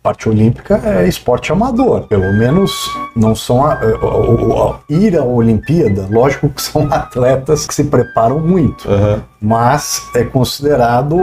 [0.02, 2.06] parte olímpica é esporte amador.
[2.08, 2.72] Pelo menos
[3.14, 7.84] não são a, a, a, a ir à Olimpíada, lógico que são atletas que se
[7.84, 8.90] preparam muito.
[8.90, 9.22] Aham.
[9.40, 11.14] Mas é considerado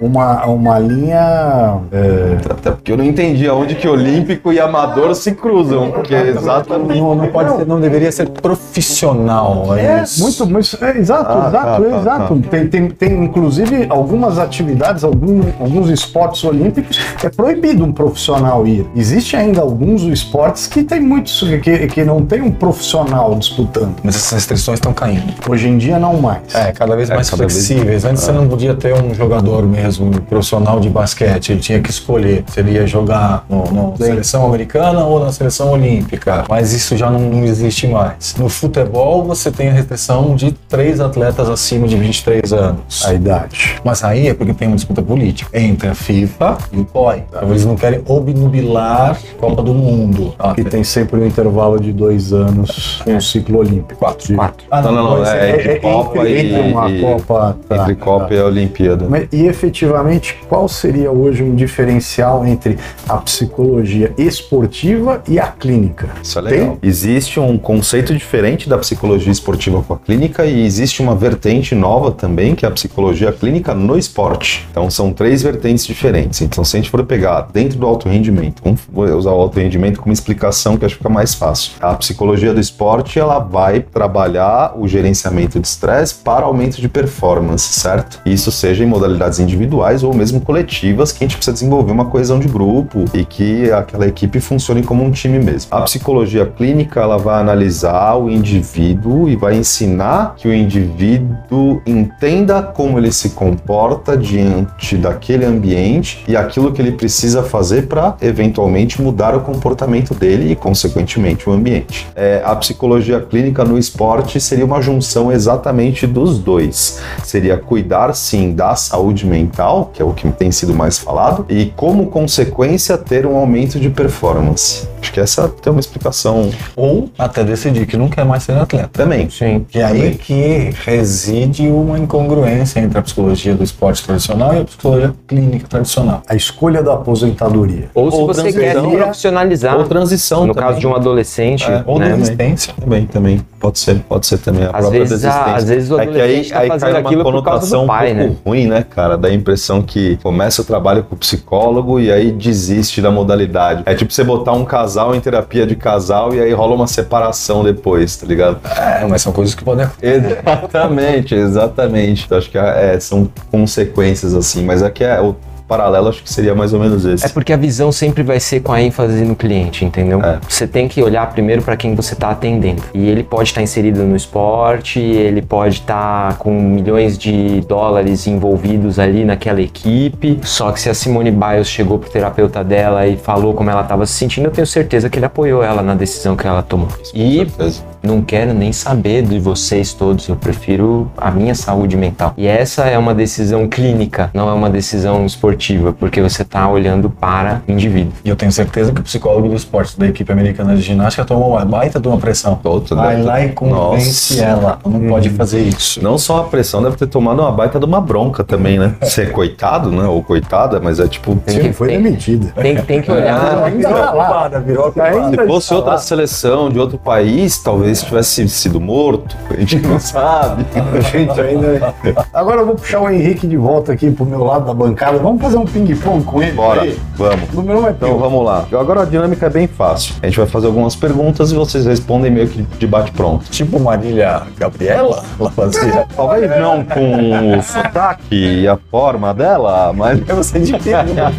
[0.00, 1.78] uma, uma linha.
[1.92, 6.28] é, Até porque eu não entendi aonde que olímpico e amador se cruzam, porque é
[6.28, 6.98] exatamente.
[6.98, 9.76] Não, não pode ser, não deveria ser profissional.
[9.76, 10.22] É, isso.
[10.22, 10.78] muito, muito.
[10.84, 12.42] É, exato, Ah, exato, tá, tá, exato.
[12.50, 18.86] Tem, tem, tem, inclusive, algumas atividades, algum, alguns esportes olímpicos, é proibido um profissional ir.
[18.96, 23.94] Existe ainda alguns esportes que tem muitos, que, que não tem um profissional disputando.
[24.02, 25.34] Mas essas restrições estão caindo.
[25.48, 26.54] Hoje em dia, não mais.
[26.54, 28.04] É, cada vez É, mais cada vez- flexíveis.
[28.04, 32.44] Antes você não podia ter um jogador mesmo profissional de basquete, ele tinha que escolher
[32.48, 34.04] se ele ia jogar no, no Sim.
[34.04, 36.44] seleção americana ou na seleção olímpica.
[36.48, 38.34] Mas isso já não, não existe mais.
[38.38, 43.04] No futebol, você tem a restrição de três atletas acima de 23 anos.
[43.04, 43.76] A idade.
[43.84, 47.24] Mas aí é porque tem uma disputa política entre a FIFA e o COI.
[47.28, 50.34] Então eles não querem obnubilar a Copa do Mundo.
[50.38, 53.98] Ah, E tem sempre um intervalo de dois anos com o ciclo olímpico.
[53.98, 54.34] Quatro.
[54.34, 54.66] Quatro.
[54.70, 55.16] Ah, Não, não, não.
[55.16, 56.46] dois, É, entre é, Copa entre- e.
[56.56, 58.34] entre uma e- Copa, tá, entre Copa tá.
[58.34, 59.06] e a Olimpíada.
[59.08, 66.08] Mas, e efetivamente, qual seria hoje um diferencial entre a psicologia esportiva e a clínica?
[66.22, 66.78] Isso é legal.
[66.82, 72.10] Existe um conceito diferente da psicologia esportiva com a clínica e existe uma vertente nova
[72.10, 74.66] também, que é a psicologia clínica no esporte.
[74.70, 76.40] Então são três vertentes diferentes.
[76.40, 79.58] Então se a gente for pegar dentro do alto rendimento, vamos vou usar o alto
[79.58, 81.72] rendimento como explicação que acho que fica mais fácil.
[81.80, 87.37] A psicologia do esporte, ela vai trabalhar o gerenciamento de estresse para aumento de performance,
[87.58, 88.20] certo?
[88.24, 92.38] Isso seja em modalidades individuais ou mesmo coletivas, que a gente precisa desenvolver uma coesão
[92.38, 95.68] de grupo e que aquela equipe funcione como um time mesmo.
[95.70, 102.62] A psicologia clínica, ela vai analisar o indivíduo e vai ensinar que o indivíduo entenda
[102.62, 109.00] como ele se comporta diante daquele ambiente e aquilo que ele precisa fazer para eventualmente
[109.00, 112.06] mudar o comportamento dele e, consequentemente, o ambiente.
[112.14, 117.00] É, a psicologia clínica no esporte seria uma junção exatamente dos dois.
[117.28, 121.66] Seria cuidar sim da saúde mental, que é o que tem sido mais falado, e
[121.76, 124.88] como consequência ter um aumento de performance.
[125.02, 128.88] Acho que essa tem uma explicação Ou até decidir que não quer mais ser atleta.
[128.90, 129.28] também.
[129.28, 129.66] Sim.
[129.68, 134.64] Que é aí que reside uma incongruência entre a psicologia do esporte tradicional e a
[134.64, 136.22] psicologia clínica tradicional.
[136.26, 137.90] A escolha da aposentadoria.
[137.94, 140.68] Ou se Ou você quer se profissionalizar, Ou transição no também.
[140.70, 142.14] caso de um adolescente, É, Ou né?
[142.16, 142.72] desistência.
[142.80, 143.40] Também, também.
[143.60, 145.54] Pode ser, pode ser também a Às própria vezes, a- desistência.
[145.56, 147.82] às vezes o é que aí, adolescente tá aí fazendo uma aquilo por causa conotação
[147.82, 148.38] do pai, um pouco né?
[148.46, 149.16] ruim, né, cara?
[149.16, 153.82] Dá a impressão que começa o trabalho com o psicólogo e aí desiste da modalidade.
[153.86, 157.62] É tipo você botar um casal em terapia de casal e aí rola uma separação
[157.62, 158.60] depois, tá ligado?
[158.76, 160.42] É, mas são coisas que podem acontecer.
[160.44, 162.24] Exatamente, exatamente.
[162.26, 165.34] Então, acho que é, são consequências assim, mas aqui é o
[165.68, 167.26] paralelo acho que seria mais ou menos esse.
[167.26, 170.20] É porque a visão sempre vai ser com a ênfase no cliente, entendeu?
[170.22, 170.38] É.
[170.48, 172.82] Você tem que olhar primeiro para quem você está atendendo.
[172.94, 178.98] E ele pode estar inserido no esporte, ele pode estar com milhões de dólares envolvidos
[178.98, 180.40] ali naquela equipe.
[180.42, 184.06] Só que se a Simone Biles chegou pro terapeuta dela e falou como ela estava
[184.06, 186.88] se sentindo, eu tenho certeza que ele apoiou ela na decisão que ela tomou.
[186.88, 187.84] Com E certeza.
[188.08, 192.32] Não quero nem saber de vocês todos, eu prefiro a minha saúde mental.
[192.36, 197.10] E essa é uma decisão clínica, não é uma decisão esportiva, porque você está olhando
[197.10, 198.12] para o indivíduo.
[198.24, 201.50] E eu tenho certeza que o psicólogo do esporte da equipe americana de ginástica tomou
[201.50, 202.58] uma baita de uma pressão.
[202.64, 204.44] Outro Vai deve- lá e convence Nossa.
[204.44, 204.78] ela.
[204.84, 206.02] Não pode fazer isso.
[206.02, 208.94] Não só a pressão, deve ter tomado uma baita de uma bronca também, né?
[209.04, 210.04] Ser coitado, né?
[210.04, 211.36] Ou coitada, mas é tipo.
[211.44, 212.46] Tem que- foi tem- demitida.
[212.60, 213.64] Tem, tem que olhar.
[213.68, 214.48] Ainda tá lá.
[214.58, 219.36] virou Ainda Se fosse outra seleção de outro país, talvez tivesse sido morto.
[219.50, 220.64] A gente não sabe.
[220.96, 221.94] A gente ainda.
[222.32, 225.18] Agora eu vou puxar o Henrique de volta aqui pro meu lado da bancada.
[225.18, 226.52] Vamos fazer um ping-pong com ele?
[226.52, 226.98] Bora, aí?
[227.16, 227.48] vamos.
[227.52, 228.64] O número um é Então vamos lá.
[228.72, 230.14] Agora a dinâmica é bem fácil.
[230.22, 233.46] A gente vai fazer algumas perguntas e vocês respondem meio que de bate-pronto.
[233.50, 236.06] Tipo Marília Gabriela, ela fazia.
[236.16, 241.32] Talvez não com o sotaque e a forma dela, mas É você de pergunta.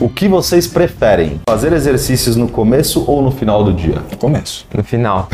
[0.00, 1.40] o que vocês preferem?
[1.48, 3.96] Fazer exercícios no começo ou no final do dia?
[4.18, 4.55] Começo.
[4.74, 5.28] No final.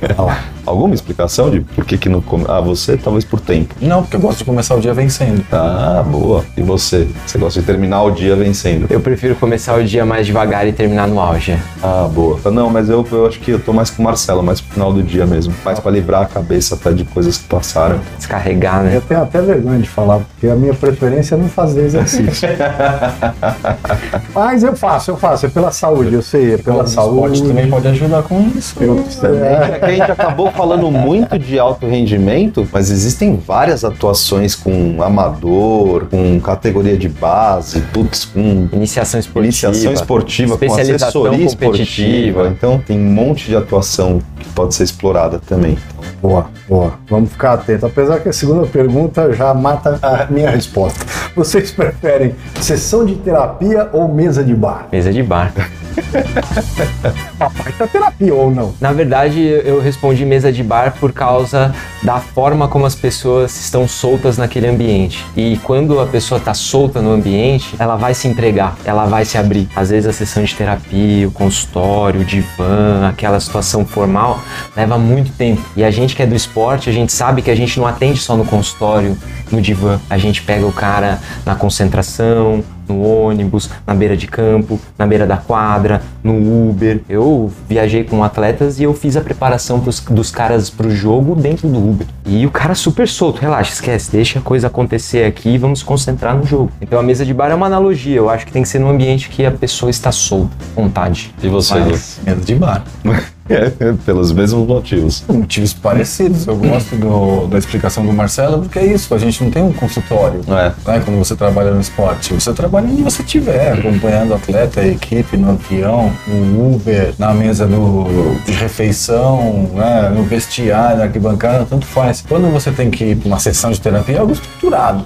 [0.66, 2.50] Alguma explicação de por que que no começo?
[2.50, 3.74] Ah, você talvez por tempo.
[3.80, 5.44] Não, porque eu gosto de começar o dia vencendo.
[5.52, 6.44] Ah, boa.
[6.56, 7.06] E você?
[7.26, 8.86] Você gosta de terminar o dia vencendo?
[8.88, 11.58] Eu prefiro começar o dia mais devagar e terminar no auge.
[11.82, 12.38] Ah, boa.
[12.50, 14.92] Não, mas eu, eu acho que eu tô mais com o Marcelo, mais pro final
[14.92, 15.52] do dia mesmo.
[15.64, 18.00] Mais pra livrar a cabeça até de coisas que passaram.
[18.16, 18.96] Descarregar, né?
[18.96, 22.48] Eu tenho até vergonha de falar, porque a minha preferência é não fazer exercício.
[24.34, 25.46] Mas eu faço, eu faço.
[25.46, 27.42] É pela saúde, eu sei, é pela O esporte saúde.
[27.42, 28.76] também pode ajudar com isso.
[28.82, 35.02] É que a gente acabou falando muito de alto rendimento, mas existem várias atuações com
[35.02, 39.46] amador, com categoria de base, putz, com Iniciação esportiva.
[39.46, 42.48] iniciação esportiva, com especialização assessoria esportiva.
[42.48, 45.76] Então tem um monte de atuação que pode ser explorada também.
[46.20, 46.94] Boa, boa.
[47.08, 47.84] Vamos ficar atentos.
[47.84, 51.04] Apesar que a segunda pergunta já mata a minha resposta.
[51.36, 54.88] Vocês preferem sessão de terapia ou mesa de bar?
[54.90, 55.52] Mesa de bar.
[57.38, 58.74] Papai tá terapia ou não?
[58.80, 63.86] Na verdade, eu respondi mesa de bar por causa da forma como as pessoas estão
[63.86, 65.24] soltas naquele ambiente.
[65.36, 69.38] E quando a pessoa está solta no ambiente, ela vai se entregar, ela vai se
[69.38, 69.68] abrir.
[69.74, 74.40] Às vezes a sessão de terapia, o consultório, o divã, aquela situação formal,
[74.76, 75.62] leva muito tempo.
[75.76, 78.18] E a gente que é do esporte, a gente sabe que a gente não atende
[78.18, 79.16] só no consultório,
[79.54, 80.00] no divã.
[80.10, 85.26] A gente pega o cara na concentração, no ônibus, na beira de campo, na beira
[85.26, 87.00] da quadra, no Uber.
[87.08, 91.68] Eu viajei com atletas e eu fiz a preparação pros, dos caras pro jogo dentro
[91.68, 92.06] do Uber.
[92.26, 96.36] E o cara super solto, relaxa, esquece, deixa a coisa acontecer aqui e vamos concentrar
[96.36, 96.70] no jogo.
[96.80, 98.88] Então a mesa de bar é uma analogia, eu acho que tem que ser num
[98.88, 101.34] ambiente que a pessoa está solta, vontade.
[101.42, 102.84] E você, mesa de bar.
[104.06, 105.22] Pelos mesmos motivos.
[105.28, 106.46] Motivos parecidos.
[106.46, 109.72] Eu gosto do- da explicação do Marcelo, porque é isso, a gente não tem um
[109.72, 110.40] consultório.
[110.48, 110.72] É.
[110.90, 112.32] né, quando você trabalha no esporte.
[112.32, 117.34] Você trabalha onde você estiver, acompanhando o atleta, a equipe, no avião, no Uber, na
[117.34, 118.04] mesa do,
[118.46, 122.24] de refeição, né, no vestiário, na arquibancada, tanto faz.
[122.26, 125.04] Quando você tem que ir para uma sessão de terapia, é algo estruturado.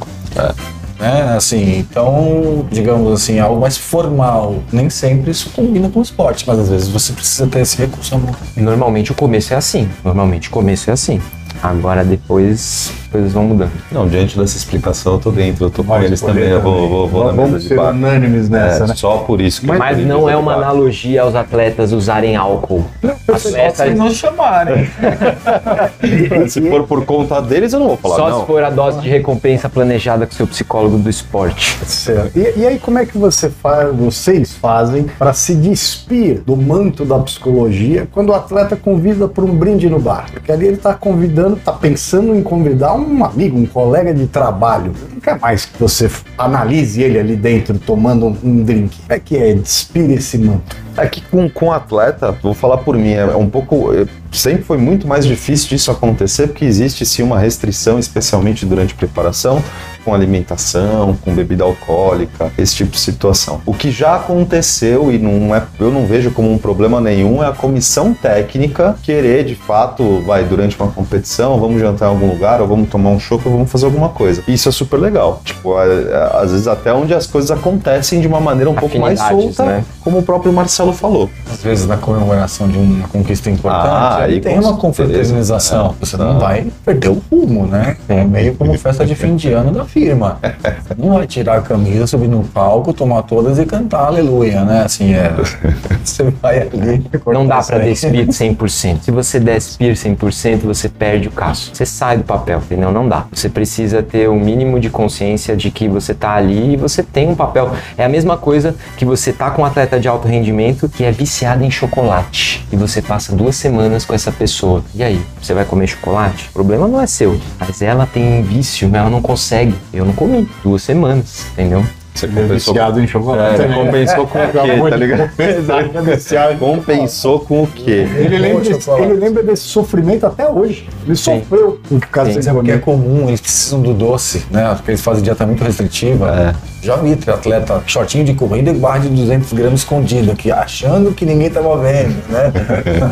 [0.99, 1.35] Né?
[1.37, 4.57] Assim, então, digamos assim, algo mais formal.
[4.73, 8.21] Nem sempre isso combina com o esporte, mas às vezes você precisa ter esse recurso.
[8.57, 11.21] Normalmente o começo é assim, normalmente o começo é assim.
[11.63, 13.71] Agora depois as coisas vão mudando.
[13.91, 17.09] Não, diante dessa explicação eu tô dentro, eu tô com eles também, eu vou, vou,
[17.09, 17.91] vou na mesa Vamos de bar.
[17.95, 18.95] unânimes nessa, É, né?
[18.95, 22.85] só por isso que Mas não é uma analogia aos atletas usarem álcool.
[23.27, 24.89] Atletas, não chamarem.
[26.49, 28.41] Se for por conta deles, eu não vou falar, só não.
[28.41, 31.77] se for a dose de recompensa planejada com seu psicólogo do esporte.
[31.85, 32.37] Certo.
[32.37, 37.05] E, e aí, como é que você faz, vocês fazem para se despir do manto
[37.05, 40.27] da psicologia quando o atleta convida para um brinde no bar?
[40.33, 44.93] Porque ali ele está convidando, está pensando em convidar um amigo, um colega de trabalho.
[45.13, 48.99] Não quer mais que você analise ele ali dentro tomando um, drink.
[49.09, 50.77] É que é despir esse manto?
[50.97, 53.93] É que com, com atleta, vou falar por mim, é um pouco.
[53.95, 58.95] é, Sempre foi muito mais difícil disso acontecer, porque existe sim uma restrição, especialmente durante
[58.95, 59.63] preparação,
[60.09, 63.61] com alimentação, com bebida alcoólica, esse tipo de situação.
[63.67, 67.47] O que já aconteceu e não é, eu não vejo como um problema nenhum é
[67.49, 72.61] a comissão técnica querer de fato, vai, durante uma competição, vamos jantar em algum lugar,
[72.63, 74.43] ou vamos tomar um chopp, ou vamos fazer alguma coisa.
[74.49, 75.43] Isso é super legal.
[75.45, 78.99] Tipo, é- é, às vezes até onde as coisas acontecem de uma maneira um pouco
[78.99, 79.85] mais solta, né?
[80.03, 81.29] como o próprio Marcelo falou.
[81.53, 85.95] Às vezes, na comemoração de uma conquista importante, Ah, aí tem uma confraternização.
[86.01, 86.47] Você não Tá.
[86.47, 87.97] vai perder o rumo, né?
[88.09, 90.39] É meio como festa de fim de ano da firma.
[90.43, 94.83] Você não vai tirar a camisa, subir no palco, tomar todas e cantar aleluia, né?
[94.85, 95.33] Assim, é.
[96.05, 97.05] Você vai ali.
[97.27, 99.03] Não dá pra cortar despir 100%.
[99.03, 101.71] Se você despir 100%, você perde o caso.
[101.73, 102.93] Você sai do papel, entendeu?
[102.93, 103.27] Não dá.
[103.33, 107.29] Você precisa ter o mínimo de consciência de que você tá ali e você tem
[107.29, 107.73] um papel.
[107.97, 111.11] É a mesma coisa que você tá com um atleta de alto rendimento que é
[111.11, 114.83] viciado em chocolate e você passa duas semanas com essa pessoa.
[114.95, 116.49] E aí, você vai comer chocolate?
[116.51, 119.75] O problema não é seu, mas ela tem um vício, ela não consegue.
[119.93, 121.85] Eu não comi duas semanas, entendeu?
[122.19, 123.63] Você compensou, viciado em chocolate.
[123.63, 125.31] é, compensou com o quê, tá ligado?
[126.59, 128.07] Compensou com o quê?
[128.17, 130.89] Ele lembra, desse, ele lembra desse sofrimento até hoje.
[131.07, 132.37] Ele sofreu por causa Sim.
[132.37, 134.75] desse porque é comum, eles precisam do doce, né?
[134.75, 136.55] Porque eles fazem dieta muito restritiva.
[136.55, 136.69] É.
[136.85, 141.25] Já vi atleta shortinho de corrida e barra de 200 gramas escondido aqui, achando que
[141.25, 142.53] ninguém tava vendo, né?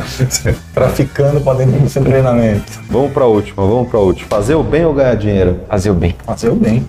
[0.75, 2.65] Traficando pra dentro do seu treinamento.
[2.89, 4.29] Vamos pra última, vamos pra última.
[4.29, 5.61] Fazer o bem ou ganhar dinheiro?
[5.69, 6.15] Fazer o bem.
[6.25, 6.85] Fazer o bem.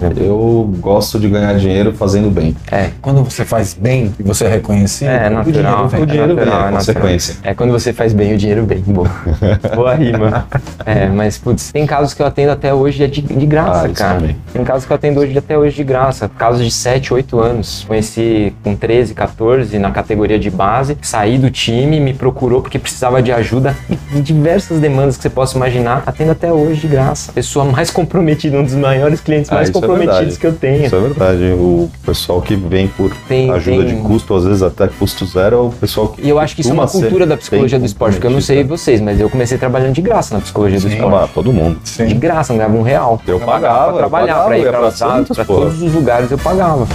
[0.00, 0.12] Bem.
[0.26, 2.56] Eu gosto de ganhar dinheiro fazendo bem.
[2.70, 5.44] É, Quando você faz bem e você é reconhecido, É, o natural.
[5.44, 6.02] dinheiro vem.
[6.02, 6.78] O dinheiro vem, natural, é é natural.
[6.78, 7.36] consequência.
[7.42, 8.78] É quando você faz bem, o dinheiro vem.
[8.80, 9.10] Boa.
[9.74, 10.46] Boa rima.
[10.86, 13.90] É, mas, putz, tem casos que eu atendo até hoje é de, de graça, Ah,
[13.90, 14.20] cara.
[14.20, 14.36] também.
[14.52, 16.28] Tem casos que eu atendo hoje até hoje de graça.
[16.38, 17.84] Casos de 7, 8 anos.
[17.86, 20.96] Conheci com 13, 14 na categoria de base.
[21.02, 23.76] Saí do time, me procurou porque precisava de ajuda
[24.14, 26.02] em diversas demandas que você possa imaginar.
[26.06, 27.32] Atendo até hoje de graça.
[27.32, 30.38] Pessoa mais comprometida, um dos maiores clientes mais isso é comprometidos verdade.
[30.38, 30.86] que eu tenho.
[30.86, 31.42] Isso é verdade.
[31.54, 35.56] O pessoal que vem por Tem- ajuda tem- de custo, às vezes até custo zero,
[35.56, 36.22] é o pessoal que.
[36.22, 38.40] E eu acho que isso é uma cultura da psicologia do esporte, porque eu não
[38.40, 40.94] sei vocês, mas eu comecei trabalhando de graça na psicologia do Sim.
[40.94, 41.14] esporte.
[41.24, 41.78] Ah, todo mundo.
[41.82, 42.18] De Sim.
[42.18, 43.20] graça, não ganhava um real.
[43.26, 44.90] Eu pra pagava, eu trabalhar, pagava, pra ir pra pra
[45.34, 45.60] pra porra.
[45.66, 46.86] todos os lugares eu pagava.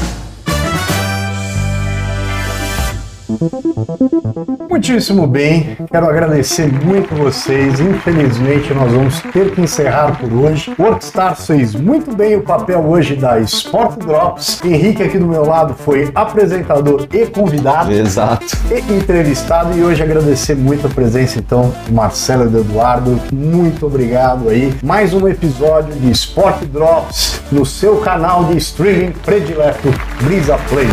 [4.70, 7.80] Muitíssimo bem, quero agradecer muito vocês.
[7.80, 10.74] Infelizmente, nós vamos ter que encerrar por hoje.
[10.78, 14.62] O Workstar fez muito bem o papel hoje da Sport Drops.
[14.64, 17.92] Henrique, aqui do meu lado, foi apresentador e convidado.
[17.92, 18.46] Exato.
[18.72, 19.78] E entrevistado.
[19.78, 23.20] E hoje agradecer muito a presença, então, do Marcelo e do Eduardo.
[23.34, 24.74] Muito obrigado aí.
[24.82, 29.90] Mais um episódio de Sport Drops no seu canal de streaming predileto
[30.22, 30.88] Brisa Play.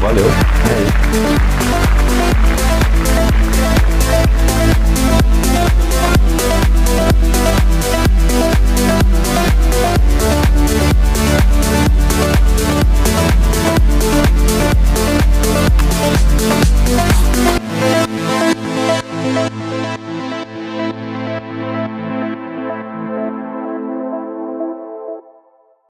[0.00, 0.26] Valeu.
[0.26, 1.81] É
[2.22, 2.51] Thank you.